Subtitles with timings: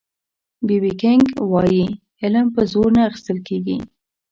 [0.65, 1.85] بي بي کېنګ وایي
[2.21, 3.77] علم په زور نه اخيستل کېږي